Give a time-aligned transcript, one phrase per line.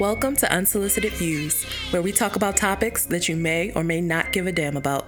[0.00, 4.32] Welcome to Unsolicited Views, where we talk about topics that you may or may not
[4.32, 5.06] give a damn about.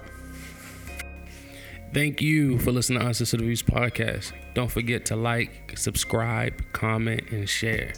[1.95, 4.33] Thank you for listening to Unsolicited Views podcast.
[4.53, 7.95] Don't forget to like, subscribe, comment, and share.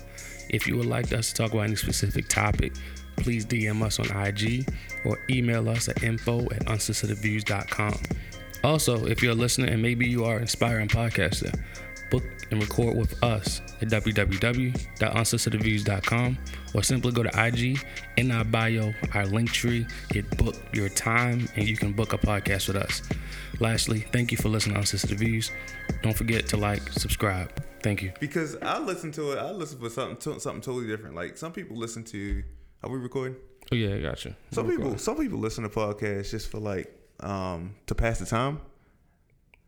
[0.48, 2.72] If you would like us to talk about any specific topic,
[3.16, 4.68] please DM us on IG
[5.04, 7.98] or email us at info at unsolicitedviews.com.
[8.62, 11.52] Also, if you're a listener and maybe you are an inspiring podcaster,
[12.10, 16.38] book and record with us at www.unsolicitedviews.com
[16.74, 17.78] or simply go to IG
[18.16, 22.18] in our bio, our link tree, hit book your time, and you can book a
[22.18, 23.02] podcast with us.
[23.60, 25.50] Lastly, thank you for listening to Unsolicited Views.
[26.02, 27.50] Don't forget to like, subscribe.
[27.82, 28.12] Thank you.
[28.20, 31.14] Because I listen to it, I listen for something to, something totally different.
[31.14, 32.42] Like some people listen to.
[32.82, 33.36] Are we recording?
[33.72, 34.36] Oh yeah, I gotcha.
[34.52, 38.60] Some people, some people listen to podcasts just for like um to pass the time.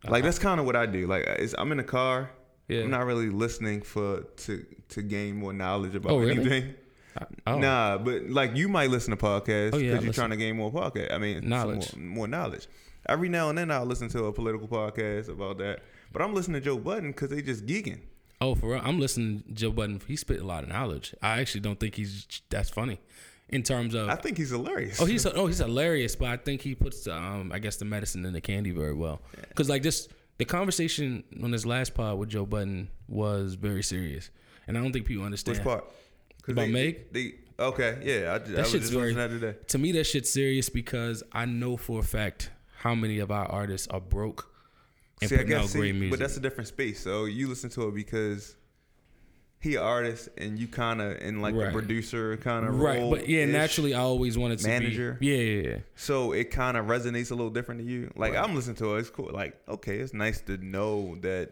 [0.06, 1.06] Like that's kind of what I do.
[1.06, 2.30] Like it's, I'm in the car.
[2.68, 2.82] Yeah.
[2.82, 6.32] I'm not really listening for to to gain more knowledge about Oh, really?
[6.32, 6.74] anything.
[7.46, 7.58] Oh.
[7.58, 10.12] Nah, but like you might listen to podcasts Oh, because yeah, you're listen.
[10.12, 11.12] trying to gain more podcast.
[11.12, 11.96] I mean, Knowledge.
[11.96, 12.68] more, more knowledge.
[13.08, 15.80] Every now and then I'll listen to a political podcast about that.
[16.12, 18.00] But I'm listening to Joe Budden because they just geeking.
[18.40, 18.80] Oh, for real?
[18.84, 20.00] I'm listening to Joe Budden.
[20.06, 21.14] He spit a lot of knowledge.
[21.20, 23.00] I actually don't think he's that's funny
[23.50, 24.08] in terms of.
[24.08, 25.00] I think he's hilarious.
[25.00, 28.24] Oh, he's oh he's hilarious, but I think he puts um I guess the medicine
[28.24, 29.20] in the candy very well.
[29.54, 34.30] Cause like just the conversation on this last pod with Joe Budden was very serious,
[34.66, 35.58] and I don't think people understand.
[35.58, 35.84] Which part?
[36.46, 37.12] About they, Meg?
[37.12, 38.30] They okay, yeah.
[38.32, 39.12] I, I That was shit's just very.
[39.14, 39.68] that.
[39.68, 43.44] To me, that shit's serious because I know for a fact how many of our
[43.46, 44.50] artists are broke
[45.20, 46.10] and See, I putting out guess, great music.
[46.10, 47.00] but that's a different space.
[47.00, 48.56] So you listen to it because
[49.60, 51.66] he an artist and you kind of in like Right.
[51.66, 53.10] the producer kind of role.
[53.10, 55.16] right, but yeah, naturally, I always wanted to Manager?
[55.18, 55.76] be yeah, yeah, yeah.
[55.96, 58.12] So it kind of resonates a little different to you.
[58.16, 59.30] Like I'm listening to it, it's cool.
[59.32, 61.50] Like okay, it's nice to know that.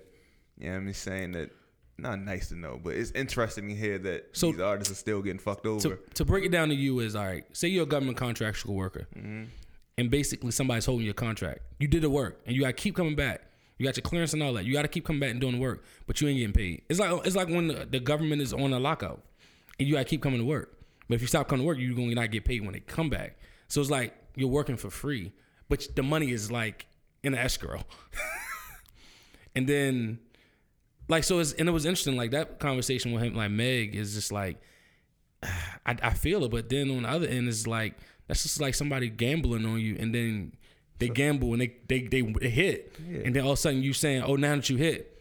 [0.59, 1.51] Yeah, you know I'm just saying that.
[1.98, 5.23] Not nice to know, but it's interesting to hear that So- these artists are still
[5.23, 5.81] getting fucked over.
[5.81, 7.45] to, to break it down to you is all right.
[7.57, 9.45] Say you're a government contractual worker, mm-hmm.
[9.97, 11.61] and basically somebody's holding your contract.
[11.79, 13.41] You did the work, and you got to keep coming back.
[13.79, 14.64] You got your clearance and all that.
[14.64, 16.83] You got to keep coming back and doing the work, but you ain't getting paid.
[16.89, 19.23] It's like it's like when the, the government is on a lockout,
[19.79, 20.79] and you got to keep coming to work.
[21.09, 22.81] But if you stop coming to work, you're going to not get paid when they
[22.81, 23.39] come back.
[23.69, 25.33] So it's like you're working for free,
[25.69, 26.86] but the money is like
[27.23, 27.83] in an escrow.
[29.55, 30.20] and then
[31.09, 34.15] like so it's and it was interesting like that conversation with him like meg is
[34.15, 34.61] just like
[35.42, 37.95] I, I feel it but then on the other end it's like
[38.27, 40.53] that's just like somebody gambling on you and then
[40.98, 43.92] they gamble and they they they, they hit and then all of a sudden you
[43.92, 45.12] saying oh now that you hit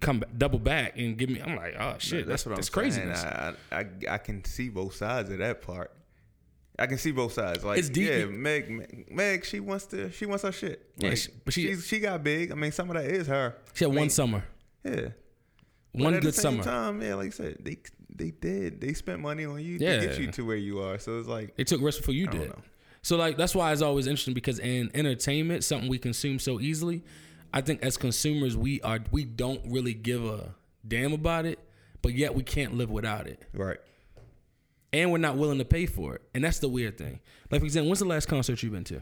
[0.00, 2.72] come back, double back and give me i'm like oh shit that's, what that's I'm
[2.72, 3.56] craziness saying.
[3.72, 5.92] I, I I can see both sides of that part.
[6.78, 7.62] I can see both sides.
[7.62, 8.08] Like It's deep.
[8.08, 10.90] yeah, Meg, Meg, Meg, she wants to, she wants her shit.
[10.96, 12.50] Yeah, she- but she- she got big.
[12.50, 13.54] I mean, some of that is her.
[13.74, 14.44] she had I mean, one summer
[14.82, 15.08] Yeah,
[15.92, 17.76] But one at good the same summer Time, yeah, like you said, they
[18.14, 18.80] they did.
[18.80, 20.00] They spent money on you Yeah.
[20.00, 20.98] to get you to where you are.
[20.98, 22.52] So it's like They took risks before you don't did.
[23.02, 27.02] So like that's why it's always interesting because in entertainment, something we consume so easily,
[27.52, 30.54] I think as consumers we are we don't really give a
[30.86, 31.58] damn about it,
[32.02, 33.42] but yet we can't live without it.
[33.54, 33.78] right.
[34.92, 36.22] And we're not willing to pay for it.
[36.34, 37.20] And that's the weird thing.
[37.50, 39.00] Like for example, when's the last concert you've been to?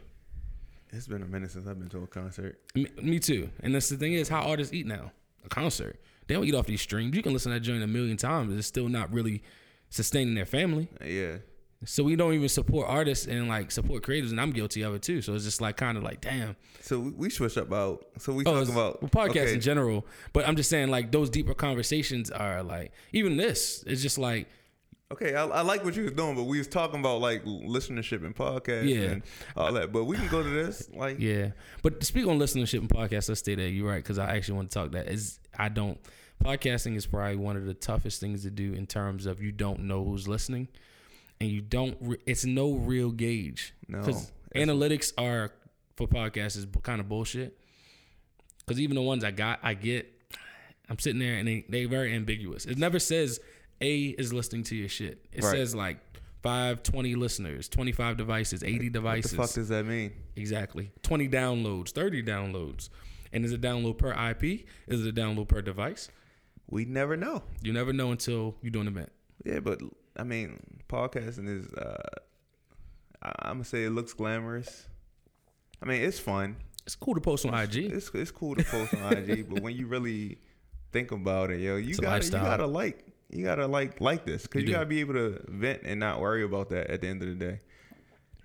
[0.90, 2.60] It's been a minute since I've been to a concert.
[2.74, 3.48] Me, me too.
[3.60, 5.12] And that's the thing is how artists eat now.
[5.44, 5.98] A concert.
[6.26, 7.16] They don't eat off these streams.
[7.16, 8.54] You can listen to that joint a million times.
[8.54, 9.42] It's still not really
[9.90, 10.88] sustaining their family.
[11.04, 11.36] Yeah,
[11.84, 15.02] So we don't even support artists and like support creators, and I'm guilty of it
[15.02, 15.22] too.
[15.22, 16.56] So it's just like kind of like, damn.
[16.80, 18.04] so we, we switch up about.
[18.18, 21.12] So we Oh, talk about well, podcasts okay, in general, but I'm just saying like
[21.12, 23.84] those deeper conversations are like even this.
[23.86, 24.48] It's just like
[25.10, 28.26] Okay, I, I like what you was doing, but we was talking about like listenership
[28.26, 29.10] and podcasts Yeah.
[29.12, 29.22] and
[29.56, 29.90] all that.
[29.90, 30.86] But we can go to this.
[30.94, 31.52] Like, yeah.
[31.82, 33.28] But to speak on listenership and podcast.
[33.28, 33.68] let's stay there.
[33.68, 35.98] You're right because I actually want to talk that is I don't.
[36.44, 39.80] Podcasting is probably one of the toughest things to do in terms of you don't
[39.80, 40.68] know who's listening,
[41.40, 41.96] and you don't.
[42.00, 43.74] Re- it's no real gauge.
[43.88, 44.00] No,
[44.54, 45.52] analytics are
[45.96, 47.58] for podcasts is kind of bullshit.
[48.66, 50.06] Because even the ones I got, I get,
[50.88, 52.66] I'm sitting there and they they very ambiguous.
[52.66, 53.40] It never says
[53.80, 55.24] A is listening to your shit.
[55.32, 55.52] It Right.
[55.52, 55.98] says like
[56.42, 59.32] 5, 20 listeners, 25 devices, 80 what the devices.
[59.34, 60.12] fuck does that mean?
[60.36, 60.92] exactly.
[61.02, 62.90] 20 downloads, 30 downloads.
[63.32, 64.66] And is it download per IP?
[64.86, 66.08] Is it a download per device?
[66.70, 67.42] We never know.
[67.62, 69.10] You never know until you do an event.
[69.44, 69.80] Yeah, but
[70.18, 71.72] I mean, podcasting is.
[71.74, 72.02] uh
[73.22, 74.86] I, I'm gonna say it looks glamorous.
[75.82, 76.56] I mean, it's fun.
[76.86, 77.76] It's cool to post on IG.
[77.76, 80.38] It's it's cool to post on IG, but when you really
[80.92, 84.42] think about it, yo, you It's gotta you gotta like you gotta like like this
[84.42, 87.08] because You you, gotta be able to vent and not worry about that at the
[87.08, 87.60] end of the day.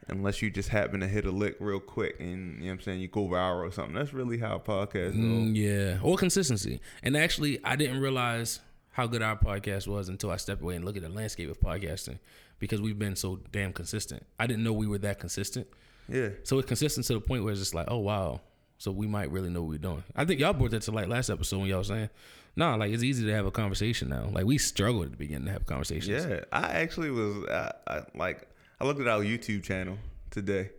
[0.10, 2.82] Unless you just happen to hit a lick real quick and you know what I'm
[2.82, 3.96] saying you go viral or something.
[3.96, 5.20] That's really how podcasts go.
[5.20, 6.82] Mm, yeah, or consistency.
[7.02, 8.60] And actually, I didn't realize
[8.94, 11.60] how good our podcast was until I stepped away and looked at the landscape of
[11.60, 12.20] podcasting
[12.60, 14.26] because we've been so damn consistent.
[14.40, 15.68] I didn't know we were that consistent.
[16.08, 16.30] Yeah.
[16.44, 18.42] So it's consistent to the point where it's just like, oh wow,
[18.78, 20.04] so we might really know what we're doing.
[20.16, 22.10] I think y'all brought that to light last episode when y'all was saying,
[22.56, 24.30] nah, like it's easy to have a conversation now.
[24.32, 26.26] Like we struggled at the beginning to have conversations.
[26.26, 26.42] Yeah.
[26.52, 28.48] I actually was I, I like
[28.80, 29.98] I looked at our YouTube channel
[30.30, 30.70] today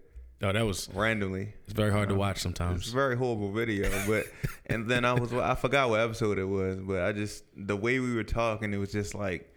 [0.43, 1.55] Oh, that was randomly.
[1.65, 2.83] it's very hard to watch sometimes.
[2.83, 4.27] It's a very horrible video, but
[4.67, 7.99] and then I was I forgot what episode it was, but I just the way
[8.01, 9.51] we were talking, it was just like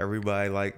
[0.00, 0.76] everybody like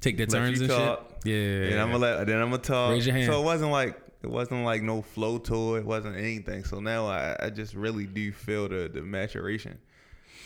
[0.00, 1.34] Take their turns and talk, shit.
[1.34, 1.70] Yeah.
[1.72, 2.92] and I'm gonna let then I'm gonna talk.
[2.92, 3.32] Raise your hand.
[3.32, 5.80] So it wasn't like it wasn't like no flow to it.
[5.80, 6.64] It wasn't anything.
[6.64, 9.78] So now I, I just really do feel the the maturation.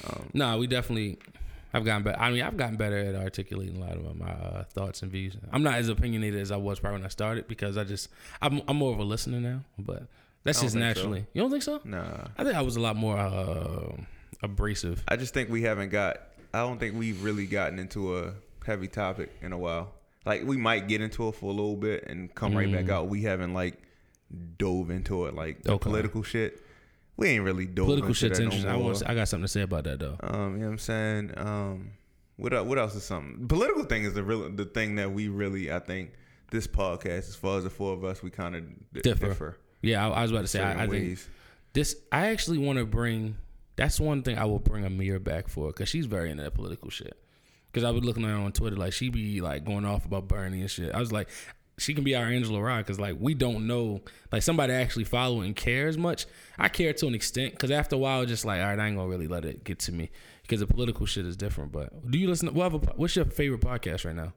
[0.06, 1.18] Um, No, we definitely.
[1.74, 2.18] I've gotten better.
[2.20, 5.36] I mean, I've gotten better at articulating a lot of my uh, thoughts and views.
[5.52, 8.08] I'm not as opinionated as I was probably when I started because I just
[8.42, 9.60] I'm I'm more of a listener now.
[9.78, 10.04] But
[10.44, 11.00] that's just think so.
[11.00, 11.26] naturally.
[11.32, 11.80] You don't think so?
[11.84, 13.92] nah, I think I was a lot more uh,
[14.42, 15.02] abrasive.
[15.08, 16.18] I just think we haven't got.
[16.54, 18.34] I don't think we've really gotten into a
[18.66, 19.92] heavy topic in a while.
[20.26, 22.90] Like we might get into it for a little bit and come right back Mm.
[22.90, 23.08] out.
[23.08, 23.78] We haven't like
[24.58, 25.82] dove into it like the Okay.
[25.82, 26.62] political shit.
[27.16, 28.68] We ain't really doing Political shit's interesting.
[28.68, 29.02] No I want.
[29.06, 30.16] I got something to say about that though.
[30.20, 31.32] Um, you know what I'm saying?
[31.36, 31.90] Um,
[32.36, 33.46] what what else is something?
[33.46, 36.12] Political thing is the real the thing that we really I think
[36.50, 39.28] this podcast, as far as the four of us, we kind of d- Differ.
[39.28, 39.58] differ.
[39.82, 40.62] Yeah, I, I was about to say.
[40.62, 41.18] I, I think
[41.72, 41.96] this.
[42.10, 43.36] I actually want to bring.
[43.76, 46.90] That's one thing I will bring Amir back for because she's very into that political
[46.90, 47.16] shit.
[47.70, 50.28] Because I was looking at her on Twitter, like she be like going off about
[50.28, 50.94] Bernie and shit.
[50.94, 51.28] I was like,
[51.82, 54.00] she can be our Angela Rye because like we don't know
[54.30, 56.26] like somebody actually follow and care as much.
[56.58, 58.96] I care to an extent because after a while, just like all right, I ain't
[58.96, 60.10] gonna really let it get to me
[60.42, 61.72] because the political shit is different.
[61.72, 62.48] But do you listen?
[62.48, 64.32] To, what have a, what's your favorite podcast right now?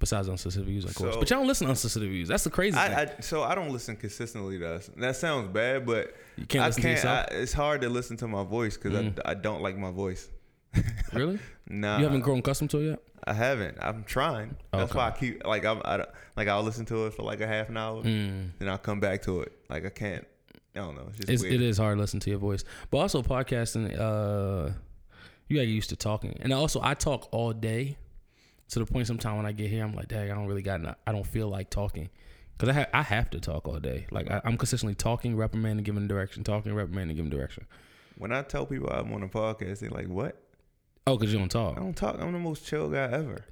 [0.00, 1.14] Besides Unsolicited Views, of course.
[1.14, 2.28] So- but y'all don't listen to Unsolicited Views.
[2.28, 2.92] That's the crazy thing.
[2.92, 4.90] I, I so I don't listen consistently to us.
[4.96, 7.04] That sounds bad, but You can't I can't.
[7.04, 9.18] I, it's hard to listen to my voice because Mm.
[9.24, 10.28] I, I don't like my voice.
[11.12, 11.38] really?
[11.68, 12.98] Nah, you haven't grown accustomed to it yet?
[13.26, 13.78] I haven't.
[13.80, 14.56] I'm trying.
[14.72, 14.98] That's Okay.
[14.98, 16.04] why I keep like I'm I,
[16.36, 18.50] like I'll listen to it for like a half an hour, Mm.
[18.58, 19.52] then I'll come back to it.
[19.70, 20.26] Like I can't.
[20.76, 21.06] I don't know.
[21.08, 21.54] It's just It's, weird.
[21.54, 23.98] it is hard listening to your voice, but also podcasting.
[23.98, 24.72] Uh,
[25.48, 27.96] you gotta get used to talking, and also I talk all day,
[28.70, 30.80] to the point sometimes when I get here, I'm like, dang, I don't really got,
[30.80, 32.08] no- I don't feel like talking,
[32.56, 34.06] because I ha- I have to talk all day.
[34.10, 37.66] Like I, I'm consistently talking, reprimanding, giving direction, talking, reprimanding, giving direction.
[38.18, 40.40] When I tell people I'm on a podcast, they're like, "What?
[41.06, 41.76] Oh, cause you don't talk.
[41.76, 42.16] I don't talk.
[42.18, 43.44] I'm the most chill guy ever.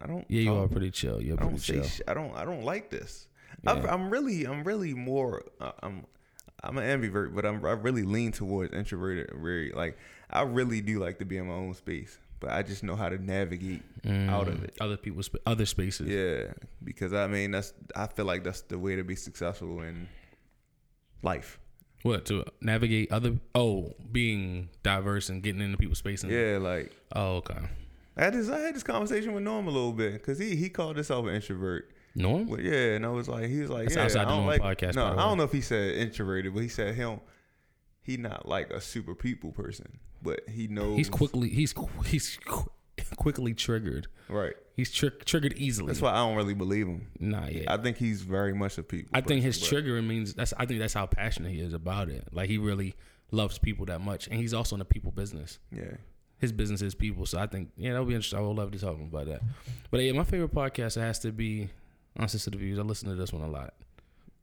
[0.00, 0.24] I don't.
[0.28, 0.64] Yeah, you talk.
[0.64, 1.22] are pretty chill.
[1.22, 1.74] You're I pretty don't say.
[1.74, 1.84] chill.
[1.84, 2.34] Sh- I don't.
[2.36, 3.26] I don't like this.
[3.64, 3.72] Yeah.
[3.72, 4.46] I've, I'm really.
[4.46, 5.42] I'm really more.
[5.60, 6.04] Uh, I'm.
[6.62, 7.64] I'm an ambivert, but I'm.
[7.64, 9.30] I really lean towards introverted.
[9.34, 9.96] Very like.
[10.30, 13.08] I really do like to be in my own space, but I just know how
[13.08, 14.76] to navigate out of Mm, it.
[14.78, 16.08] Other people's other spaces.
[16.08, 16.52] Yeah,
[16.84, 17.72] because I mean that's.
[17.96, 20.06] I feel like that's the way to be successful in
[21.22, 21.58] life.
[22.02, 23.38] What to navigate other?
[23.54, 26.22] Oh, being diverse and getting into people's space.
[26.22, 27.58] And, Yeah, like Oh, okay.
[28.16, 28.48] I had this.
[28.48, 31.34] I had this conversation with Norm a little bit because he he called himself an
[31.34, 31.90] introvert.
[32.14, 32.48] Norm.
[32.48, 34.60] Well, yeah, and I was like, he was like, That's yeah, outside I don't like.
[34.60, 37.22] podcast, no, I don't know if he said introverted, but he said don't.
[38.02, 41.48] He not like a super people person, but he knows He's quickly.
[41.50, 41.74] He's
[42.06, 42.38] he's
[43.18, 44.06] quickly triggered.
[44.28, 44.54] right.
[44.74, 45.88] He's tri- triggered easily.
[45.88, 47.08] That's why I don't really believe him.
[47.18, 47.68] Not yet.
[47.68, 49.10] I think he's very much a people.
[49.12, 50.54] I think his person, triggering means that's.
[50.56, 52.28] I think that's how passionate he is about it.
[52.30, 52.94] Like he really
[53.32, 55.58] loves people that much, and he's also in the people business.
[55.72, 55.96] Yeah,
[56.38, 58.38] His business is people, so I think yeah, that'll be interesting.
[58.38, 59.40] I would love to talk about that.
[59.90, 61.70] But yeah, my favorite podcast has to be
[62.16, 62.78] Unsolicited Views.
[62.78, 63.74] I listen to this one a lot.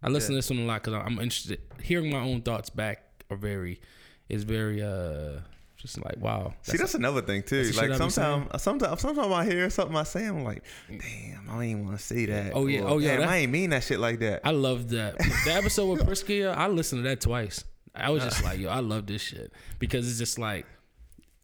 [0.04, 0.42] I listen Yeah.
[0.42, 1.62] to this one a lot because I'm interested.
[1.82, 3.80] Hearing my own thoughts back are very,
[4.28, 5.40] is very uh,
[5.86, 6.54] just like wow.
[6.64, 7.64] See, that's another thing too.
[7.64, 11.50] Like shit I be sometimes, sometimes, sometimes I hear something I say, I'm like, damn,
[11.50, 12.54] I don't even want to say that.
[12.56, 12.82] Oh, yeah.
[12.82, 14.42] Or, Oh, yeah, damn, I ain't mean that shit like that.
[14.44, 15.18] I love that.
[15.18, 17.64] The episode with Priscilla, I listened to that twice.
[17.94, 20.66] I was just like, yo, I love this shit because it's just like,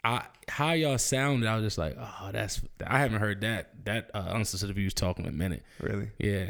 [0.03, 1.47] I how y'all sounded.
[1.47, 5.25] I was just like, oh, that's I haven't heard that that uh, unsolicited views talking
[5.25, 5.63] in a minute.
[5.79, 6.09] really?
[6.17, 6.49] Yeah,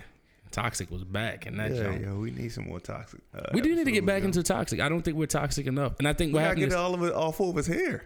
[0.52, 3.22] Toxic was back, and that Yeah, yo, we need some more toxic.
[3.34, 4.80] Uh, We do need to get back into toxic.
[4.80, 6.94] I don't think we're toxic enough, and I think We what gotta get is all
[6.94, 8.04] of it, all four of us here.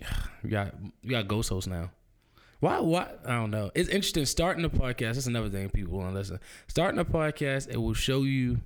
[0.42, 0.74] we got
[1.04, 1.90] we got ghost hosts now.
[2.60, 2.80] Why?
[2.80, 3.08] Why?
[3.24, 3.70] I don't know.
[3.74, 4.24] It's interesting.
[4.26, 5.14] Starting a podcast.
[5.14, 6.40] That's another thing people want to listen.
[6.68, 8.60] Starting a podcast, it will show you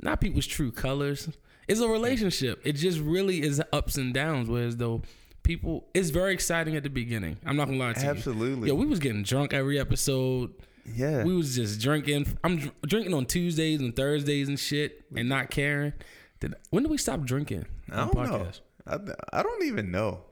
[0.00, 1.28] not people's true colors.
[1.68, 2.60] It's a relationship.
[2.64, 4.48] It just really is ups and downs.
[4.48, 5.02] Whereas though
[5.42, 7.38] people, it's very exciting at the beginning.
[7.44, 8.08] I'm not gonna lie to you.
[8.08, 8.68] Absolutely.
[8.68, 10.52] Yo, we was getting drunk every episode.
[10.84, 11.24] Yeah.
[11.24, 12.26] We was just drinking.
[12.42, 15.92] I'm dr- drinking on Tuesdays and Thursdays and shit, and not caring.
[16.40, 17.66] Did, when did we stop drinking?
[17.90, 18.46] I don't know.
[18.86, 18.98] I,
[19.32, 20.22] I don't even know.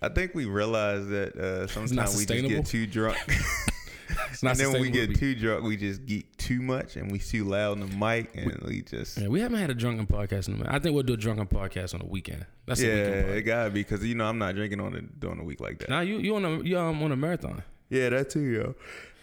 [0.00, 3.18] I think we realized that uh, sometimes we just get too drunk.
[4.30, 7.10] It's not and then when we get too drunk, we just geek too much and
[7.12, 9.18] we too loud on the mic and we just.
[9.18, 10.72] Yeah, we haven't had a drunken podcast in a minute.
[10.72, 12.46] I think we'll do a drunken podcast on the weekend.
[12.66, 13.30] That's Yeah, a weekend.
[13.36, 15.78] it gotta be because you know I'm not drinking on it during the week like
[15.80, 15.90] that.
[15.90, 17.62] Now you you on a you um on a marathon.
[17.90, 18.74] Yeah, that too, yo.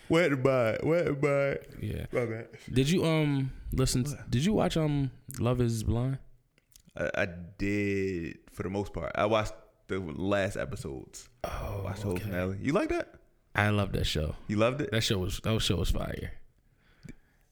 [0.10, 1.60] Wet to buy it, wet to buy.
[1.82, 2.06] Yeah.
[2.12, 2.48] My bad.
[2.72, 4.06] Did you um listen?
[4.30, 6.20] Did you watch um Love Is Blind?
[6.98, 9.12] I, I did for the most part.
[9.16, 9.54] I watched
[9.88, 11.30] the last episodes.
[11.44, 12.24] Oh, watched the whole okay.
[12.24, 12.58] finale.
[12.62, 13.16] You like that?
[13.56, 14.36] I love that show.
[14.48, 14.92] You loved it?
[14.92, 16.34] That show was that show was fire.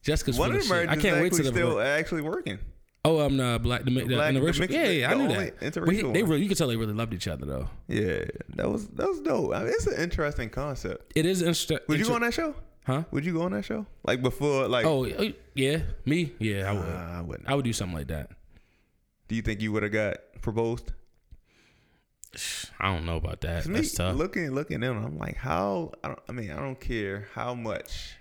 [0.03, 0.89] Jessica's One full of of the shit.
[0.89, 2.60] I can't wait actually to the still actually working.
[3.05, 4.60] Oh, I'm um, the black, the, the, black- the interracial.
[4.62, 5.60] mixed- yeah, yeah, I knew that.
[5.60, 7.69] interracial he- they really, you could tell they really loved each other though.
[7.88, 8.24] Yeah,
[8.55, 9.53] that was that was dope.
[9.53, 11.12] I mean, it's an interesting concept.
[11.15, 11.79] It is interesting.
[11.89, 12.55] Would you go on that show?
[12.86, 13.03] Huh?
[13.12, 13.86] Would you go on that show?
[14.05, 16.81] Like before, like Oh, uh, yeah, me, yeah, I would.
[16.86, 17.50] Uh, I wouldn't.
[17.50, 18.29] I would do something like that.
[19.27, 20.91] Do you think you would have got proposed?
[22.79, 23.65] I don't know about that.
[23.67, 24.15] me, That's tough.
[24.15, 25.91] Looking looking at them, I'm like, how?
[26.03, 28.15] I, don't, I mean, I don't care how much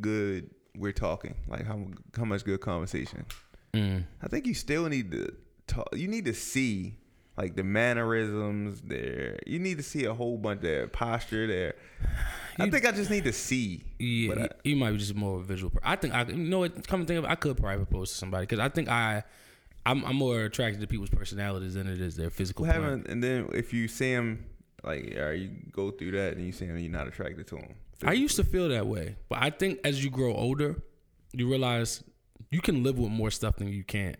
[0.00, 1.34] good we're talking.
[1.48, 3.26] Like how how much good conversation.
[3.72, 4.04] Mm.
[4.22, 5.34] I think you still need to
[5.66, 5.88] talk.
[5.94, 6.94] You need to see
[7.36, 9.38] like the mannerisms there.
[9.46, 11.74] You need to see a whole bunch of posture there.
[12.58, 13.82] I think I just need to see.
[13.98, 15.70] Yeah, I- you, you might be just more of a visual.
[15.70, 16.86] Per- I think I, you know what?
[16.86, 19.24] Come to think of, it, I could probably propose to somebody because I think I,
[19.84, 22.64] I'm, I'm more attracted to people's personalities than it is their physical.
[22.66, 24.46] Well, and then if you see him,
[24.84, 27.56] like, all right, you go through that, and you see him, you're not attracted to
[27.56, 27.74] him.
[28.02, 30.82] I used to feel that way, but I think as you grow older,
[31.32, 32.02] you realize
[32.50, 34.16] you can live with more stuff than you can't.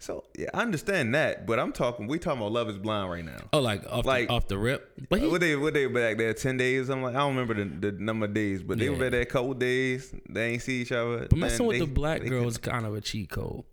[0.00, 2.06] So yeah, I understand that, but I'm talking.
[2.06, 3.38] We talking about Love Is Blind right now.
[3.52, 4.92] Oh, like off, Like- the, off the rip.
[5.08, 6.88] But he, what they what they back there ten days?
[6.88, 8.90] I'm like I don't remember the, the number of days, but they Yeah.
[8.92, 10.14] were back there a couple days.
[10.28, 11.26] They ain't see each other.
[11.28, 13.64] but messing with they- the black girl is kind of a cheat code.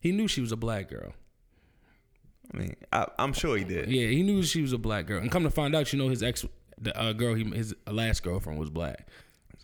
[0.00, 1.12] He knew she was a black girl.
[2.54, 3.90] I mean, I, I'm sure he did.
[3.90, 5.20] Yeah, he knew she was a black girl.
[5.20, 6.46] And come to find out, you know, his ex,
[6.80, 9.06] the uh, girl, he his last girlfriend was black.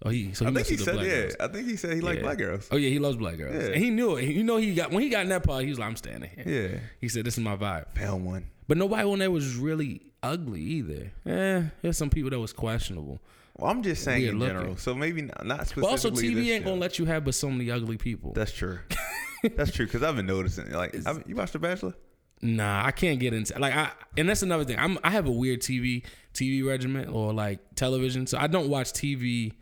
[0.03, 1.03] So he, so he I think he said yeah.
[1.03, 1.37] girls.
[1.41, 2.23] I think he said he liked Yeah.
[2.25, 2.69] black girls.
[2.71, 3.55] Oh yeah, he loves black girls.
[3.55, 3.71] Yeah.
[3.71, 4.25] And he knew it.
[4.25, 6.31] You know, he got when he got in that part, he was like, "I'm standing
[6.31, 8.47] here." Yeah, He said, "This is my vibe." found one.
[8.67, 11.13] But nobody on there was really ugly either.
[11.27, 13.21] Eh, there's some people that was questionable.
[13.57, 14.57] Well, I'm just saying in looking.
[14.57, 14.77] general.
[14.77, 15.83] So maybe not, not specifically.
[15.83, 16.71] But also, TV ain't show.
[16.71, 18.33] gonna let you have but so many ugly people.
[18.33, 18.81] That's true.
[19.57, 20.71] That's true because I've been noticing.
[20.73, 21.95] Like, I've, you watched The Bachelor?
[22.43, 24.79] Nah, I can't get into like I and that's another thing.
[24.79, 28.93] I'm I have a weird TV TV regimen or like television, so I don't watch
[28.93, 29.53] TV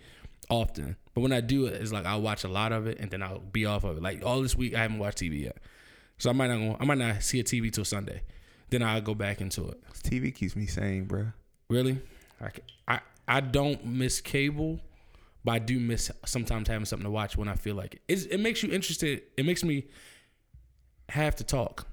[0.50, 0.97] often.
[1.14, 3.38] But when I do it's like I'll watch a lot of it and then I'll
[3.38, 4.02] be off of it.
[4.02, 5.59] Like all this week, I haven't watched TV yet,
[6.19, 8.23] so I might not go, I might not see a TV till Sunday.
[8.71, 9.81] Then I'll go back into it.
[10.02, 11.26] TV keeps me sane, bro.
[11.69, 12.00] Really,
[12.41, 12.50] I
[12.88, 14.81] I I don't miss cable,
[15.45, 18.02] but I do miss sometimes having something to watch when I feel like it.
[18.09, 19.23] It's, it makes you interested.
[19.37, 19.85] It makes me
[21.11, 21.87] have to talk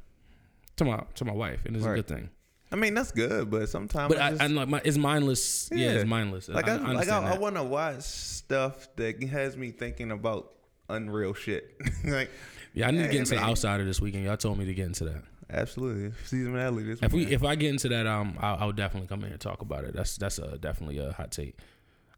[0.79, 2.29] to my to my wife, and it's a good thing.
[2.71, 5.69] I mean, that's good, but sometimes But I I, just, I like my, it's mindless.
[5.71, 6.49] Yeah, it's mindless.
[6.49, 10.51] Like I, I, like I, I want to watch stuff that has me thinking about
[10.87, 11.75] unreal shit.
[12.05, 12.29] like,
[12.73, 13.49] yeah, I need to get into the man.
[13.49, 14.25] outsider this weekend.
[14.25, 15.23] Y'all told me to get into that.
[15.49, 19.07] absolutely, season finale this If we if I get into that, um, I'll, I'll definitely
[19.07, 19.95] come in and talk about it.
[19.95, 21.55] That's that's a definitely a hot take.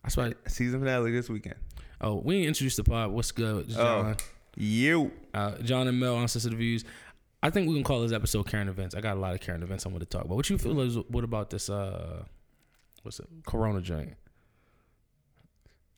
[0.03, 0.33] That's why.
[0.47, 1.55] season finale this weekend.
[2.01, 3.11] Oh, we introduced the pod.
[3.11, 4.15] What's good, John?
[4.19, 4.23] Oh,
[4.57, 5.11] you.
[5.33, 6.83] Uh, John and Mel, unsolicited views.
[7.43, 8.93] I think we can call this episode current events.
[8.93, 10.35] I got a lot of current events I want to talk about.
[10.35, 11.69] What you feel is what about this?
[11.69, 12.23] Uh,
[13.01, 13.27] what's it?
[13.45, 14.13] Corona joint.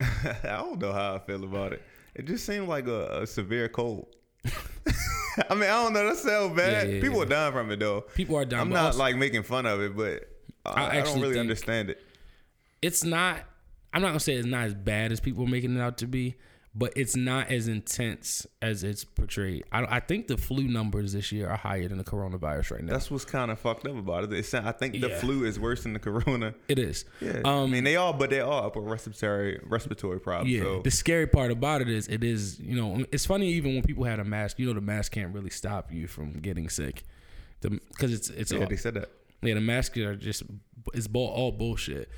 [0.00, 1.82] I don't know how I feel about it.
[2.14, 4.06] It just seemed like a, a severe cold.
[5.50, 6.08] I mean, I don't know.
[6.08, 6.88] That sounds bad.
[6.88, 7.24] Yeah, yeah, People yeah.
[7.24, 8.02] are dying from it though.
[8.14, 8.62] People are dying.
[8.62, 10.28] I'm not also- like making fun of it, but
[10.64, 12.00] I, I I, don't really understand it.
[12.80, 13.40] it's not
[13.92, 16.06] I'm not gonna say it's not as bad as people are making it out to
[16.06, 16.36] be,
[16.76, 19.62] but it's not as intense as it's portrayed.
[19.70, 22.92] I, I think the flu numbers this year are higher than the coronavirus right now.
[22.94, 24.54] That's what's kind of fucked up about it.
[24.54, 25.18] I think the Yeah.
[25.20, 26.54] flu is worse than the corona.
[26.68, 27.04] it is.
[27.20, 30.50] Yeah, Um, I mean they all, but they all upper respiratory respiratory problems.
[30.52, 30.62] Yeah.
[30.62, 33.82] So The scary part about it is it is you know it's funny even when
[33.84, 34.58] people had a mask.
[34.58, 37.04] You know the mask can't really stop you from getting sick,
[37.60, 39.10] because it's it's yeah, all, they said that.
[39.42, 40.42] Yeah, the masks are just
[40.92, 42.08] it's bull, all bullshit.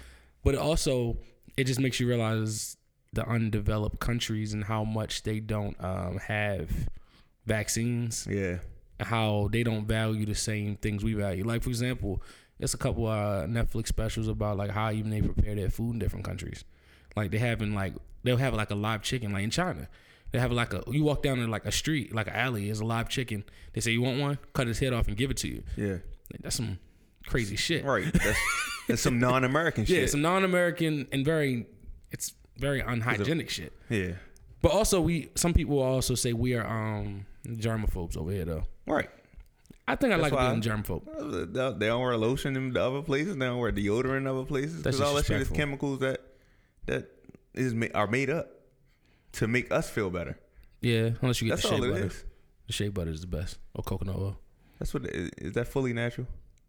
[0.44, 1.18] But it also
[1.58, 2.76] it just makes you realize
[3.12, 6.70] the undeveloped countries and how much they don't um, have
[7.46, 8.58] vaccines, Yeah,
[9.00, 11.44] how they don't value the same things we value.
[11.44, 12.22] Like for example,
[12.58, 15.98] there's a couple uh, Netflix specials about like how even they prepare their food in
[15.98, 16.64] different countries.
[17.14, 17.94] Like they having like
[18.25, 19.88] they'll have like a live chicken like in China.
[20.32, 22.80] They have like a you walk down in like a street like an alley is
[22.80, 23.44] a live chicken.
[23.72, 25.62] They say you want one, cut his head off and give it to you.
[25.76, 25.98] yeah,
[26.42, 26.78] That's some
[27.26, 27.84] crazy shit.
[27.84, 28.12] right.
[28.12, 28.38] That's,
[28.88, 30.00] that's some non-American shit.
[30.00, 31.66] Yeah, some non-American and very,
[32.10, 33.72] it's very unhygienic shit.
[33.88, 34.12] yeah,
[34.62, 38.64] But also, we some people also say we are um germaphobes over here though.
[38.86, 39.10] right.
[39.88, 41.52] I think I That's like being germaphobe.
[41.52, 43.36] They they don't wear lotion in the other places.
[43.36, 46.22] They don't wear deodorant in other places because all that shit is chemicals that
[46.86, 47.08] that
[47.54, 48.50] is are made up
[49.34, 50.36] to make us feel better.
[50.80, 52.06] Yeah, unless you get That's the shea butter.
[52.06, 52.25] is.
[52.66, 54.36] The shea butter is the best, or coconut oil.
[54.80, 55.06] That's what.
[55.06, 56.26] Is that fully natural?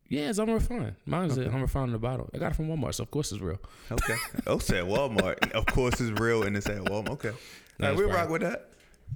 [0.10, 0.96] Yeah, it's unrefined.
[1.06, 1.54] Mine is Okay.
[1.54, 2.30] unrefined in the bottle.
[2.34, 3.60] I got it from Walmart, so of course it's real.
[3.92, 4.16] Okay.
[4.48, 5.52] oh, said Walmart.
[5.52, 7.10] of course, it's real, and it's at Walmart.
[7.10, 7.30] Okay.
[7.30, 7.36] All
[7.80, 8.16] right, we right.
[8.16, 8.70] rock with that.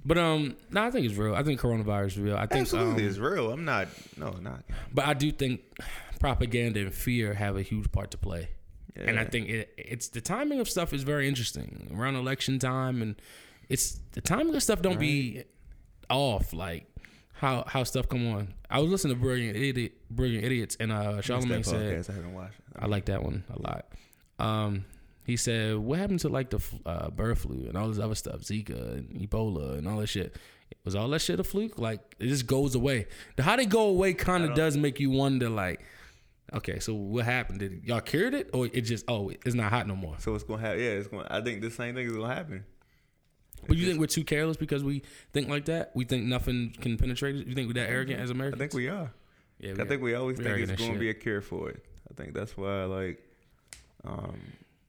[0.04, 1.34] But um, no, I think it's real.
[1.34, 2.36] I think coronavirus is real.
[2.36, 3.50] I think Absolutely, um, it's real.
[3.52, 3.88] I'm not.
[4.16, 4.64] No, not.
[4.92, 5.60] But I do think
[6.20, 8.48] propaganda and fear have a huge part to play.
[8.94, 13.00] And I think it, it's the timing of stuff is very interesting around election time,
[13.00, 13.16] and
[13.68, 15.44] it's the timing of stuff don't be
[16.10, 16.86] off like
[17.42, 18.54] how how stuff come on.
[18.70, 22.08] I was listening to Brilliant Idiot, Brilliant Idiots, and uh, Charlamagne said.
[22.08, 22.54] I haven't watched.
[22.78, 23.86] I like that one a lot.
[24.38, 24.84] Um,
[25.24, 28.40] he said, "What happened to like the uh, bird flu and all this other stuff,
[28.42, 30.36] Zika and Ebola and all that shit?
[30.84, 31.78] Was all that shit a fluke?
[31.78, 33.08] Like it just goes away?
[33.36, 35.50] The how they go away kind of does make you wonder.
[35.50, 35.80] Like,
[36.54, 37.58] okay, so what happened?
[37.58, 40.14] Did y'all cured it, or it just oh it's not hot no more?
[40.20, 40.78] So it's gonna happen.
[40.78, 41.24] Yeah, it's going.
[41.24, 42.64] to I think the same thing is gonna happen.
[43.68, 45.02] But you think we're too careless because we
[45.32, 45.92] think like that?
[45.94, 47.46] We think nothing can penetrate it.
[47.46, 48.60] You think we're that arrogant as Americans?
[48.60, 49.10] I think we are.
[49.58, 51.84] Yeah, I think we always we think it's going to be a cure for it.
[52.10, 53.22] I think that's why like
[54.04, 54.40] um,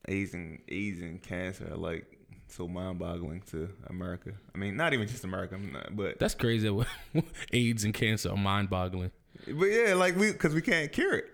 [0.07, 2.05] AIDS and AIDS and cancer are like
[2.47, 4.31] so mind-boggling to America.
[4.53, 5.59] I mean, not even just America,
[5.91, 6.69] but That's crazy.
[6.69, 9.11] that AIDS and cancer are mind-boggling.
[9.47, 11.25] but yeah, like we because we can't cure it.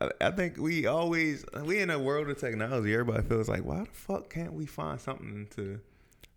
[0.00, 2.92] I, I think we always we in a world of technology.
[2.92, 5.80] Everybody feels like, why the fuck can't we find something to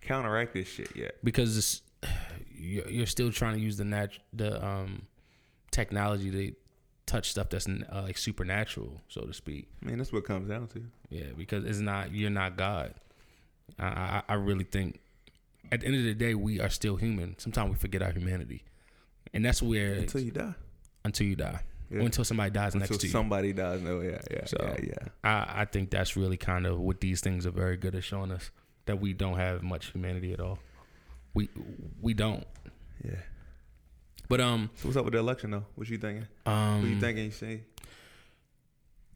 [0.06, 1.16] counteract this shit yet?
[1.24, 1.82] because it's,
[2.58, 5.04] you're, still trying to use the nat the um
[5.72, 6.56] technology to
[7.06, 9.68] touch stuff that's uh, like supernatural, so to speak.
[9.84, 10.84] I mean, that's what it comes down to.
[11.10, 12.94] Yeah, because it's not you're not God.
[13.80, 15.00] I, I I really think
[15.72, 17.36] at the end of the day we are still human.
[17.38, 18.64] Sometimes we forget our humanity,
[19.34, 20.54] and that's where Until you die.
[21.04, 22.00] until you die, Yeah.
[22.00, 23.12] or until somebody dies Until next to you.
[23.12, 23.82] somebody dies.
[23.82, 25.08] No, yeah, yeah, So- yeah, yeah.
[25.24, 28.32] I, I think that's really kind of what these things are very good at showing
[28.32, 28.50] us
[28.86, 30.60] that we don't have much humanity at all.
[31.34, 31.50] We
[32.02, 32.46] we don't.
[33.04, 33.12] Yeah.
[34.30, 35.66] But um So what's up with the election though?
[35.76, 36.28] What you thinking?
[36.46, 37.26] um What you thinking?
[37.26, 37.62] You see?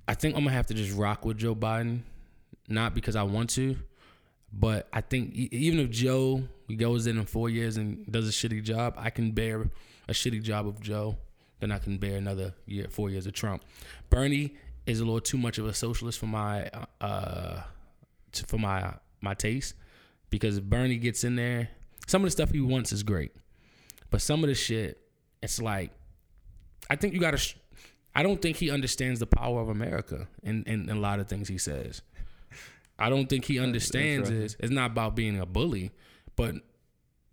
[0.08, 2.02] I think I'm gonna have to just rock with Joe Biden,
[2.68, 3.76] not because I want to,
[4.52, 6.44] but I think even if Joe
[6.76, 9.70] goes in in four years and does a shitty job, I can bear
[10.08, 11.18] a shitty job of Joe.
[11.60, 13.64] Then I can bear another year, four years of Trump.
[14.10, 16.70] Bernie is a little too much of a socialist for my
[17.02, 17.62] uh
[18.48, 19.74] for my my taste
[20.30, 21.70] because if Bernie gets in there,
[22.08, 23.32] some of the stuff he wants is great,
[24.10, 25.00] but some of the shit,
[25.42, 25.92] it's like
[26.90, 27.38] I think you got to.
[27.38, 27.56] Sh-
[28.16, 31.28] I don't think he understands the power of America in, in, in a lot of
[31.28, 32.02] things he says.
[32.98, 35.92] I don't think he understands is it's not about being a bully,
[36.36, 36.56] but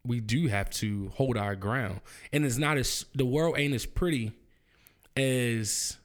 [0.05, 2.01] we do have to hold our ground.
[2.33, 4.33] And it's not as the world ain't as pretty
[5.17, 5.97] as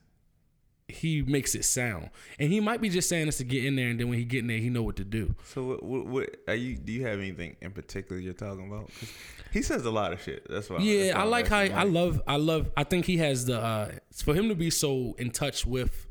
[0.91, 2.09] he makes it sound.
[2.39, 4.25] And he might be just saying this to get in there, and then when he
[4.25, 5.35] get in there, he know what to do.
[5.45, 6.75] So what, what, what are you?
[6.75, 8.89] Do you have anything in particular you're talking about?
[9.51, 10.47] he says a lot of shit.
[10.49, 10.77] That's why.
[10.79, 13.59] Yeah, that's why I like how I love I love I think he has the
[13.59, 16.07] uh for him to be so in touch with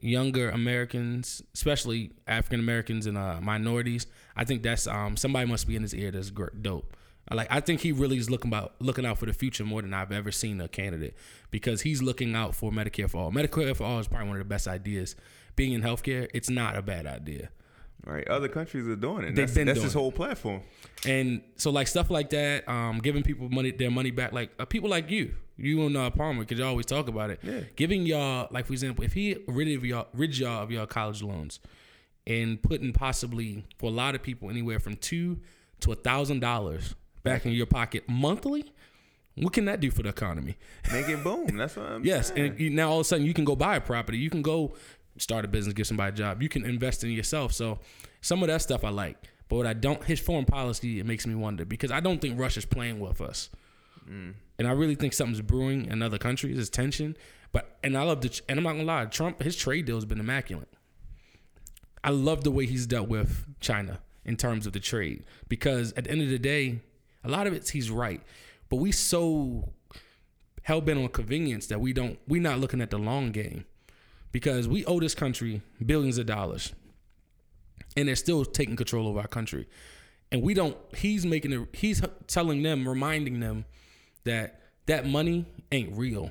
[0.00, 4.06] younger Americans, especially African Americans and uh minorities.
[4.36, 6.96] I think that's um somebody must be in his ear that's gr- dope.
[7.28, 9.82] I Like I think he really is looking about looking out for the future more
[9.82, 11.16] than I've ever seen a candidate
[11.50, 13.32] because he's looking out for Medicare for all.
[13.32, 15.16] Medicare for all is probably one of the best ideas.
[15.56, 17.48] Being in healthcare, it's not a bad idea.
[18.04, 18.28] Right.
[18.28, 19.34] Other countries are doing it.
[19.34, 20.60] They've That's, been that's doing his whole platform.
[21.04, 24.64] And so like stuff like that, um, giving people money their money back, like uh,
[24.64, 27.40] people like you, you and uh, Palmer, because you always talk about it.
[27.42, 27.60] Yeah.
[27.74, 31.22] Giving y'all, like for example, if he rid of y'all, rid y'all of y'all college
[31.22, 31.58] loans,
[32.26, 35.40] and putting possibly for a lot of people anywhere from two
[35.80, 36.94] to a thousand dollars
[37.26, 38.72] back in your pocket monthly,
[39.36, 40.56] what can that do for the economy?
[40.92, 41.56] Make it boom.
[41.56, 42.56] That's what I'm Yes, saying.
[42.58, 44.18] and now all of a sudden you can go buy a property.
[44.18, 44.74] You can go
[45.18, 46.42] start a business, give somebody a job.
[46.42, 47.52] You can invest in yourself.
[47.52, 47.78] So
[48.22, 49.16] some of that stuff I like,
[49.48, 52.38] but what I don't, his foreign policy, it makes me wonder because I don't think
[52.38, 53.50] Russia's playing with us,
[54.08, 54.34] mm.
[54.58, 56.56] and I really think something's brewing in other countries.
[56.56, 57.16] There's tension,
[57.52, 60.04] but and I love the and I'm not gonna lie, Trump his trade deal has
[60.04, 60.68] been immaculate.
[62.02, 66.04] I love the way he's dealt with China in terms of the trade because at
[66.04, 66.80] the end of the day,
[67.26, 68.22] a lot of it's he's right,
[68.68, 69.72] but we so
[70.62, 73.64] hell bent on convenience that we don't we're not looking at the long game
[74.32, 76.72] because we owe this country billions of dollars
[77.96, 79.68] and they're still taking control of our country.
[80.30, 83.64] And we don't he's making it he's telling them reminding them
[84.24, 86.30] that that money ain't real.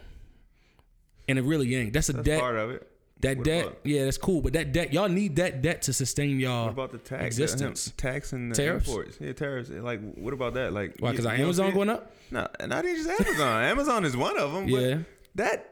[1.28, 1.94] And it really ain't.
[1.94, 2.88] That's a That's debt part of it.
[3.26, 5.94] That What debt about- yeah that's cool but that debt y'all need that debt to
[5.94, 7.22] sustain y'all What about the tax?
[7.22, 8.88] Uh, existence tax and the Tariffs?
[8.88, 9.18] imports.
[9.20, 9.70] Yeah, tariffs.
[9.70, 10.74] Eh, like, what about that?
[10.74, 13.64] Like, why because our you don't amazon going up No, not even just Amazon.
[13.74, 14.66] Amazon is one of them.
[14.72, 14.98] But Yeah.
[15.36, 15.72] that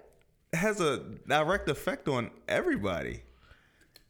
[0.53, 3.21] has a direct effect on everybody.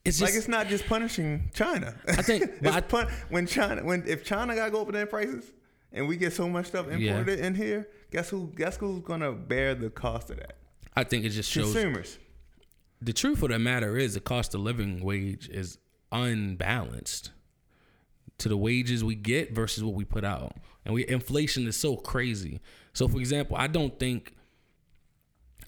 [0.05, 1.95] It's like it's not just punishing China.
[2.07, 5.05] I think- I- pun- when China when if China got to go up in their
[5.05, 5.51] prices
[5.93, 9.75] and we get so much stuff imported in here, guess who guess who's gonna bear
[9.75, 10.57] the cost of that?
[10.95, 12.19] I think it just shows Consumers.
[13.03, 15.77] The truth of the matter is the cost of living wage is
[16.11, 17.31] unbalanced
[18.37, 20.55] to the wages we get versus what we put out.
[20.85, 22.59] And we inflation is so crazy.
[22.93, 24.35] So for example, I don't think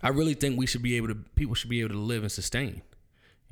[0.02, 2.32] I really think we should be able to people should be able to live and
[2.32, 2.82] sustain.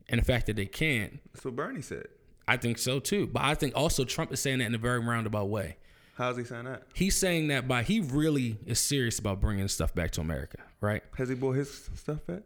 [0.09, 2.07] And the fact that they can't, That's what Bernie said.
[2.47, 3.27] I think so too.
[3.27, 5.77] But I think also Trump is saying that in a very roundabout way.
[6.15, 6.83] How's he saying that?
[6.93, 11.01] He's saying that by he really is serious about bringing stuff back to America, right?
[11.17, 12.43] Has he bought his stuff back?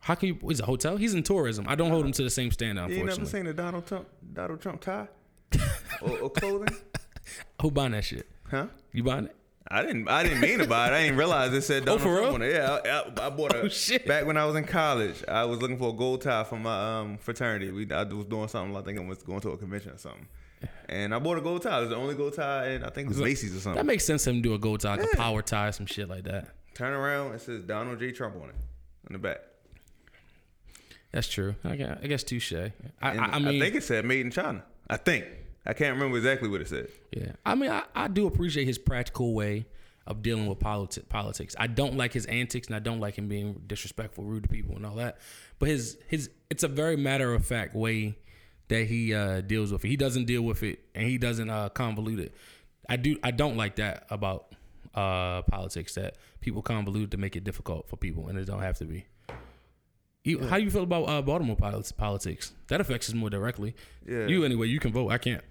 [0.00, 0.50] How can you?
[0.50, 0.96] Is a hotel?
[0.96, 1.66] He's in tourism.
[1.68, 2.90] I don't hold him to the same standard.
[2.90, 5.08] You ain't never seen the Donald Trump Donald Trump tie
[6.02, 6.74] or, or clothing?
[7.60, 8.26] who buying that shit?
[8.50, 8.66] Huh?
[8.92, 9.36] You buying it?
[9.72, 10.08] I didn't.
[10.08, 10.92] I didn't mean to buy it.
[10.94, 12.34] I didn't realize it said Donald Oh, for Trump real?
[12.34, 12.52] on it.
[12.54, 12.78] Yeah,
[13.16, 13.60] I, I, I bought a.
[13.62, 14.06] Oh, shit.
[14.06, 16.98] Back when I was in college, I was looking for a gold tie for my
[17.00, 17.70] um, fraternity.
[17.70, 18.76] We I was doing something.
[18.76, 20.26] I think I was going to a convention or something,
[20.88, 21.76] and I bought a gold tie.
[21.78, 23.76] It was the only gold tie, and I think it was Macy's or something.
[23.76, 24.26] That makes sense.
[24.26, 26.48] Him do a gold tie, like a power tie, some shit like that.
[26.74, 28.10] Turn around, it says Donald J.
[28.12, 28.54] Trump on it,
[29.08, 29.40] in the back.
[31.12, 31.56] That's true.
[31.64, 32.52] I guess, I guess touche.
[32.52, 34.62] I, I, I mean, think it said made in China.
[34.88, 35.24] I think.
[35.66, 36.88] I can't remember exactly what it said.
[37.12, 37.32] yeah.
[37.44, 39.66] I mean, I, I do appreciate his practical way
[40.06, 41.54] of dealing with politi- politics.
[41.58, 44.74] I don't like his antics, and I don't like him being disrespectful, rude to people,
[44.74, 45.18] and all that.
[45.58, 48.16] But his his it's a very matter of fact way
[48.68, 49.88] that he uh, deals with it.
[49.88, 52.34] He doesn't deal with it, and he doesn't uh, convolute it.
[52.88, 53.18] I do.
[53.22, 54.54] I don't like that about
[54.94, 58.78] uh, politics that people convolute to make it difficult for people, and it don't have
[58.78, 59.04] to be.
[60.22, 62.52] You, How you feel about uh, Baltimore polit- politics?
[62.68, 63.74] That affects us more directly.
[64.06, 64.26] Yeah.
[64.26, 64.66] You anyway.
[64.68, 65.10] You can vote.
[65.10, 65.42] I can't.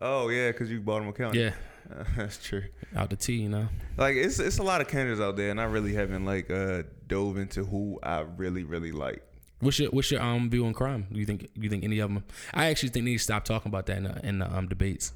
[0.00, 1.40] Oh yeah, because you Baltimore County.
[1.40, 1.52] Yeah.
[1.90, 2.64] Uh, that's true.
[2.96, 3.68] Out the T, you know.
[3.96, 6.82] Like it's it's a lot of candidates out there, and I really haven't like uh
[7.08, 9.22] dove into who I really really like.
[9.60, 11.06] What's your what's your um view on crime?
[11.12, 12.24] Do you think do you think any of them?
[12.54, 14.68] I actually think they need to stop talking about that in the, in the um
[14.68, 15.12] debates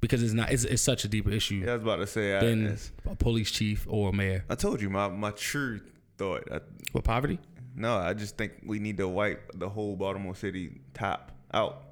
[0.00, 2.36] because it's not it's, it's such a deeper issue Yeah, I was about to say.
[2.36, 4.44] I, than it's- a police chief or a mayor.
[4.50, 5.80] I told you my my true
[6.18, 6.44] thought.
[6.52, 6.60] I,
[6.94, 7.38] With poverty,
[7.80, 11.82] no, I just think we need to wipe the whole Baltimore City top out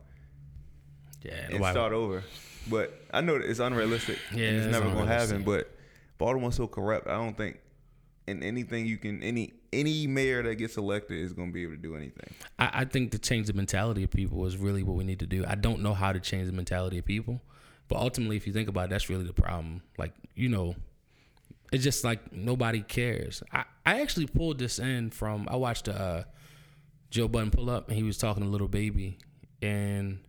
[1.23, 2.23] yeah, and nobody- start over.
[2.71, 4.19] But I know it's unrealistic.
[4.35, 5.43] Yeah, and it's never gonna happen.
[5.43, 5.75] But
[6.19, 7.07] Baltimore's so corrupt.
[7.07, 7.61] I don't think
[8.27, 11.79] in anything you can any any mayor that gets elected is gonna be able to
[11.79, 12.35] do anything.
[12.59, 15.27] I, I think to change the mentality of people is really what we need to
[15.27, 15.45] do.
[15.49, 17.41] I don't know how to change the mentality of people,
[17.89, 19.83] but ultimately, if you think about it, that's really the problem.
[19.97, 20.77] Like you know,
[21.73, 23.43] it's just like nobody cares.
[23.53, 26.25] I, I actually pulled this in from I watched uh,
[27.11, 29.19] Joe Budden pull up and he was talking to Lil Baby
[29.63, 30.21] and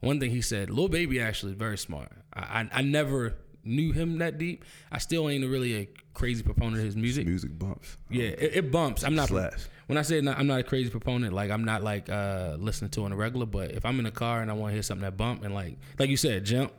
[0.00, 2.12] one thing he said, Lil Baby actually very smart.
[2.32, 4.64] I, I I never knew him that deep.
[4.92, 7.26] I still ain't really a crazy proponent of his music.
[7.26, 7.96] Music bumps.
[8.08, 9.02] Yeah, it, it bumps.
[9.02, 9.68] I'm not Slaps.
[9.86, 11.32] when I say not, I'm not a crazy proponent.
[11.32, 13.46] Like I'm not like uh listening to on a regular.
[13.46, 15.54] But if I'm in a car and I want to hear something that bump and
[15.54, 16.72] like like you said, jump.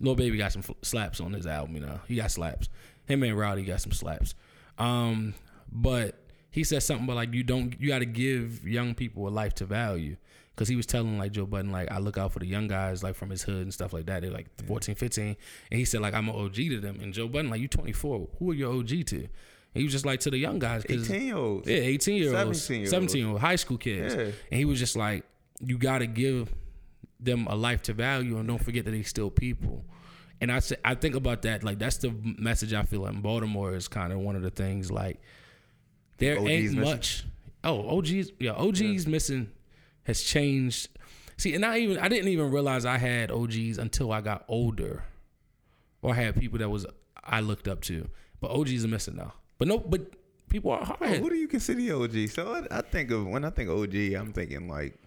[0.00, 1.76] Lil Baby got some slaps on his album.
[1.76, 2.68] You know, he got slaps.
[3.06, 4.34] Him and Rowdy got some slaps.
[4.78, 5.34] Um,
[5.70, 6.18] but
[6.50, 9.54] he said something about like you don't you got to give young people a life
[9.56, 10.16] to value.
[10.56, 13.02] Cause he was telling like Joe Budden like I look out for the young guys
[13.02, 14.22] like from his hood and stuff like that.
[14.22, 15.24] They're like 14, 15.
[15.72, 17.00] and he said like I'm an OG to them.
[17.00, 18.28] And Joe Budden like you 24.
[18.38, 19.16] Who are your OG to?
[19.16, 19.28] And
[19.80, 20.86] he was just like to the young guys.
[20.88, 21.68] 18 year olds.
[21.68, 24.14] yeah, 18 year olds, 17 year 17 year old high school kids.
[24.14, 24.22] Yeah.
[24.22, 25.24] And he was just like,
[25.58, 26.54] you got to give
[27.18, 29.84] them a life to value and don't forget that they still people.
[30.44, 31.64] And I say, I think about that.
[31.64, 34.92] Like, that's the message I feel like Baltimore is kind of one of the things.
[34.92, 35.18] Like,
[36.18, 36.80] there OGs ain't missing.
[36.80, 37.24] much.
[37.64, 39.50] Oh, OGs, yeah, OGs missing
[40.02, 40.90] has changed.
[41.38, 45.04] See, and I even, I didn't even realize I had OGs until I got older
[46.02, 46.84] or I had people that was,
[47.24, 48.06] I looked up to.
[48.42, 49.32] But OGs are missing now.
[49.56, 50.12] But no, but
[50.50, 50.98] people are hard.
[51.00, 52.28] Oh, who do you consider OG?
[52.28, 54.98] So I, I think of when I think OG, I'm thinking like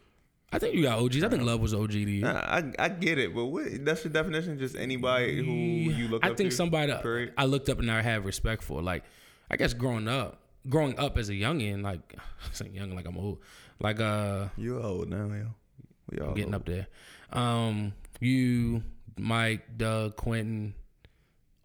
[0.51, 1.23] I think you got OGs.
[1.23, 2.21] I think Love was OG to you.
[2.21, 4.57] Nah, I I get it, but what, that's your definition.
[4.57, 6.25] Just anybody who you look.
[6.25, 7.33] I up think to, somebody period?
[7.37, 8.81] I looked up and I have respect for.
[8.81, 9.03] Like,
[9.51, 13.17] I guess growing up, growing up as a youngin, like, I say young like I'm
[13.17, 13.39] old.
[13.79, 15.47] Like, uh, You old now, yo.
[16.09, 16.61] We all getting old.
[16.61, 16.87] up there.
[17.33, 18.83] Um, you,
[19.17, 20.73] Mike, Doug, Quentin,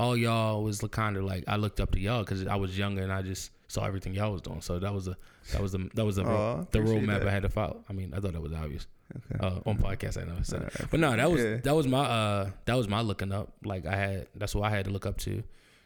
[0.01, 3.03] all y'all was kind of like I looked up to y'all because I was younger
[3.03, 4.61] and I just saw everything y'all was doing.
[4.61, 5.17] So that was a
[5.53, 7.29] that was the that was the Aw, the roadmap that.
[7.29, 7.85] I had to follow.
[7.89, 8.87] I mean, I thought that was obvious.
[9.31, 9.47] Okay.
[9.47, 10.37] Uh, on podcast, I know.
[10.39, 10.87] I said it.
[10.91, 11.57] but no, that was Yeah.
[11.65, 13.53] that was my uh that was my looking up.
[13.65, 15.43] Like I had that's what I had to look up to.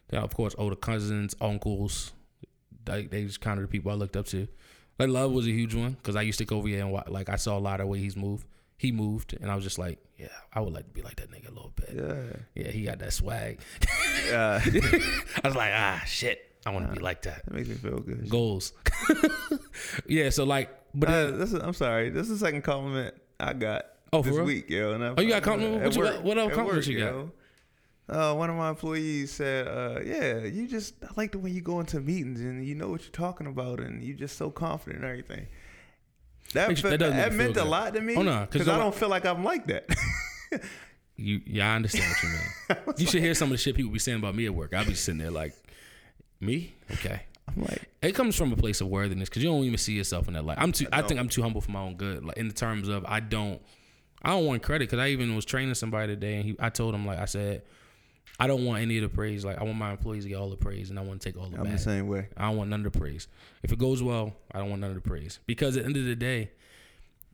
[0.09, 2.13] Then of course older cousins, uncles,
[2.85, 4.47] they they just kind of the people I looked up to.
[4.99, 7.05] Like Love was a huge one because I used to go over here and wa-
[7.09, 8.47] like I saw a lot of way he's moved.
[8.79, 11.31] He moved, and I was just like, yeah, I would like to be like that
[11.31, 11.93] nigga a little bit.
[11.97, 12.65] Yeah.
[12.65, 13.61] Yeah, he got that swag.
[14.31, 16.46] Uh, I was like, ah, shit.
[16.67, 17.45] I want to be like that.
[17.45, 18.29] That makes me feel good.
[18.29, 18.73] Goals.
[20.07, 20.31] yeah.
[20.31, 22.11] So like, but Uh, this is, I'm sorry.
[22.11, 24.93] This is the second compliment I got Oh, this week, yo.
[24.93, 25.83] And I, Oh, you got compliment?
[25.85, 27.13] What you got- work- what other at compliments work, you got?
[27.13, 27.33] yo.
[28.09, 31.61] Uh, one of my employees said, uh, "Yeah, you just I like the way you
[31.61, 35.03] go into meetings and you know what you're talking about and you're just so confident
[35.03, 35.47] and everything."
[36.55, 38.15] That Makes- fe- that that, does make you meant feel a lot to me.
[38.15, 39.89] Oh, no, 'cause because I don't feel like I'm like that.
[41.17, 42.95] you, yeah, I understand what you mean.
[42.99, 44.73] you should hear some of the shit people be saying about me at work.
[44.73, 45.55] I'll be sitting there like,
[46.41, 46.75] me?
[46.93, 47.23] Okay.
[47.49, 50.29] I'm like, It comes from a place of worthiness because you don't even see yourself
[50.29, 50.59] in that light.
[50.61, 50.87] I'm too.
[50.93, 51.21] I, think.
[51.21, 52.25] I'm too humble for my own good.
[52.25, 53.61] Like in the terms of I don't.
[54.23, 56.57] I don't want credit because I even was training somebody today and he.
[56.59, 57.63] I told him like I said,
[58.39, 59.45] I don't want any of the praise.
[59.45, 61.41] Like I want my employees to get all the praise and I want to take
[61.41, 62.29] all the I'm the same way.
[62.37, 63.29] I don't want none of the praise.
[63.63, 65.97] If it goes well, I don't want none of the praise because at the end
[65.97, 66.51] of the day,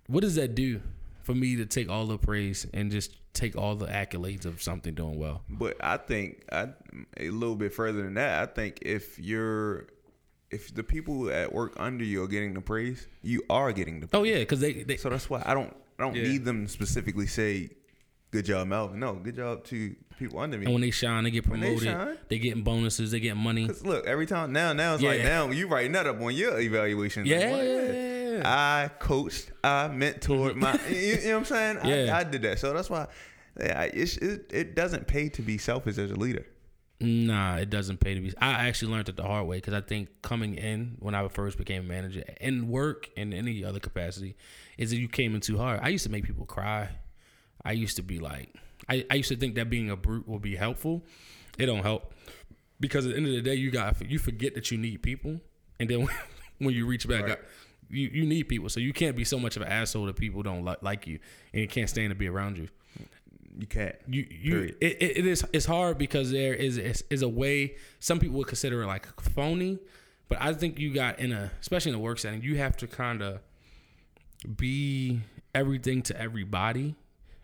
[0.07, 0.81] what does that do
[1.23, 4.95] for me to take all the praise and just take all the accolades of something
[4.95, 5.43] doing well?
[5.49, 6.69] But I think I
[7.19, 8.43] a little bit further than that.
[8.43, 9.87] I think if you're
[10.51, 14.07] if the people at work under you are getting the praise, you are getting the
[14.07, 14.21] oh, praise.
[14.21, 16.25] Oh yeah, because they, they So that's why I don't I don't Yeah.
[16.25, 17.71] need them specifically say
[18.31, 19.01] good job, Melvin.
[19.01, 20.67] No, good job to people under me.
[20.67, 21.89] and when they shine, they get When they promoted.
[21.89, 22.19] shine.
[22.29, 23.11] They getting bonuses.
[23.11, 23.67] They get money.
[23.67, 26.61] Cause look, every time now now it's like now you writing that up on your
[26.61, 27.25] evaluation.
[27.27, 28.12] Yeah.
[28.45, 30.93] I coached, I mentored my mm-hmm.
[30.93, 31.79] you, you know what I'm saying?
[31.85, 32.17] Yeah.
[32.17, 32.59] I, I did that.
[32.59, 33.09] So that's why
[33.59, 36.47] yeah, it, it doesn't pay to be selfish as a leader.
[37.01, 38.33] Nah, it doesn't pay to be.
[38.39, 41.59] I actually learned it the hard way because I think coming in when I first
[41.59, 44.37] became a manager in work and any other capacity
[44.79, 45.81] is that you came in too hard.
[45.83, 46.91] I used to make people cry.
[47.65, 48.55] I used to be like,
[48.89, 51.03] I, I used to think that being a brute would be helpful.
[51.59, 52.15] It don't help
[52.79, 55.41] because at the end of the day, you got you forget that you need people,
[55.81, 56.09] and then
[56.59, 57.33] when you reach back Right.
[57.33, 57.41] up,
[57.93, 58.69] you you need people.
[58.69, 61.19] So you can't be so much of an asshole that people don't li- like you
[61.53, 62.69] and you can't stand to be around you
[63.59, 63.95] You can't.
[64.09, 67.77] you you it, it, it is it's hard because there is, is is a way
[68.01, 69.79] some people would consider it like phony
[70.29, 72.87] but i think you got in a especially in a work setting you have to
[72.87, 73.41] kind of
[74.57, 75.21] be
[75.55, 76.95] everything to everybody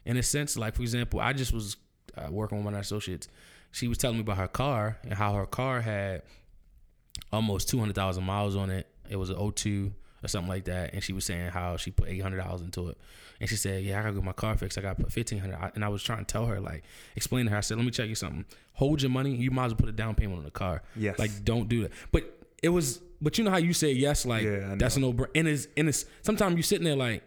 [0.04, 1.76] in a sense like for example i just was
[2.16, 3.28] uh, working with one of my associates
[3.70, 6.22] she was telling me about her car and how her car had
[7.32, 8.87] almost 200,000 miles on it.
[9.11, 10.92] It was an O2 or something like that.
[10.94, 12.98] And she was saying how she put $800 into it.
[13.40, 14.76] And she said, Yeah, I gotta get my car fixed.
[14.78, 16.83] I gotta put 1500 And I was trying to tell her, like,
[17.16, 17.59] explain to her.
[17.59, 18.44] I said, Let me check you something.
[18.74, 19.35] Hold your money.
[19.35, 20.83] You might as well put a down payment on the car.
[20.96, 21.18] Yes.
[21.18, 21.92] Like, don't do that.
[22.12, 22.24] But
[22.62, 25.28] it was, but you know how you say yes, like, Yeah, that's a no brainer.
[25.37, 27.22] And it's, and it's, sometimes you're sitting there like,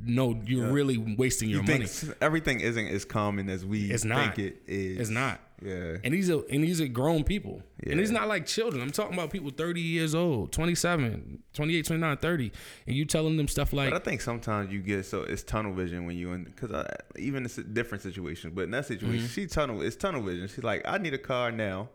[0.00, 1.86] no, you're really wasting your You money.
[1.86, 4.36] think everything isn't as common as we It's not.
[4.36, 4.98] think it is.
[5.00, 5.40] It's not.
[5.60, 5.96] Yeah.
[6.04, 7.62] And these are and these are grown people.
[7.84, 8.18] And these Yeah.
[8.20, 8.80] not like children.
[8.82, 12.52] I'm talking about people 30 years old, 27, 28, 29, 30.
[12.86, 15.72] And you telling them stuff like But I think sometimes you get so it's tunnel
[15.72, 16.86] vision when you in because
[17.18, 18.52] even it's a different situation.
[18.54, 19.26] But in that situation, Mm-hmm.
[19.26, 20.46] she tunnel it's tunnel vision.
[20.48, 21.88] She's like, I need a car now.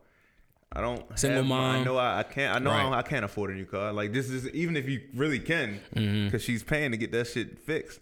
[0.76, 1.76] I don't Single have mom.
[1.76, 2.56] I know I, I can't.
[2.56, 2.84] I know I, Right.
[2.84, 3.94] don't- I can't afford a new car.
[3.94, 6.26] Like this is even if you really can, Mm-hmm.
[6.26, 8.00] because she's paying to get that shit fixed.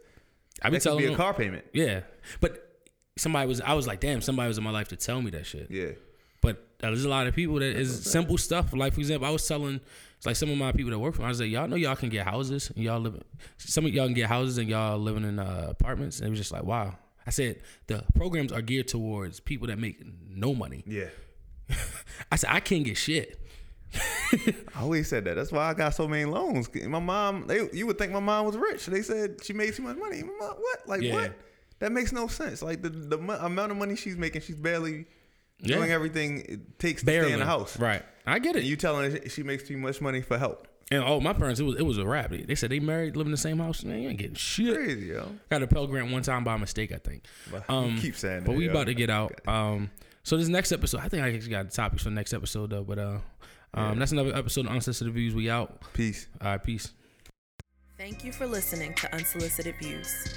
[0.63, 1.65] I be That could telling be a them, car payment.
[1.73, 2.01] Yeah.
[2.39, 2.70] But
[3.21, 5.45] somebody was I was like, damn, somebody was in my life to tell me that
[5.45, 5.67] shit.
[5.69, 5.91] Yeah.
[6.41, 8.73] But uh, there's a lot of people that is simple stuff.
[8.73, 9.79] Like for example, I was telling
[10.17, 11.75] it's like some of my people that work for me, I was like, y'all know
[11.75, 13.21] y'all can get houses and y'all live
[13.57, 16.19] some of y'all can get houses and y'all living in uh, apartments.
[16.19, 16.95] And it was just like, wow.
[17.25, 20.83] I said the programs are geared towards people that make no money.
[20.87, 21.09] Yeah.
[22.31, 23.37] I said I can't get shit.
[24.33, 25.35] I always said that.
[25.35, 26.69] That's why I got so many loans.
[26.87, 28.85] My mom, they, you would think my mom was rich.
[28.85, 30.23] They said she made too much money.
[30.23, 30.87] My mom, what?
[30.87, 31.13] Like Yeah.
[31.13, 31.33] what?
[31.81, 32.61] That makes no sense.
[32.61, 35.05] Like the the mo- amount of money she's making, she's barely
[35.59, 35.75] Yeah.
[35.77, 37.77] doing everything it takes to stay in the house.
[37.77, 38.03] Right.
[38.25, 38.67] I get And it.
[38.67, 40.67] you telling her she makes too much money for help?
[40.91, 42.29] And oh, my parents, it was it was a rap.
[42.31, 43.83] They they said they married, live in the same house.
[43.83, 44.75] Man, you ain't getting shit.
[44.75, 45.27] Crazy, yo.
[45.49, 47.23] Got a Pell Grant one time by mistake, I think.
[47.51, 48.71] But Um, keep saying but that, we yo.
[48.71, 49.33] about to get out.
[49.47, 49.89] Um,
[50.23, 52.83] so this next episode, I think I actually got topics for the next episode though.
[52.83, 53.17] But uh,
[53.73, 55.33] um, that's another episode of Unsolicited Views.
[55.33, 55.81] We out.
[55.93, 56.27] Peace.
[56.41, 56.91] All right, peace.
[57.97, 60.27] Thank you for listening to Unsolicited Views.